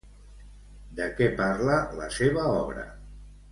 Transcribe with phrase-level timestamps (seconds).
[1.01, 2.91] De què parla la seva obra?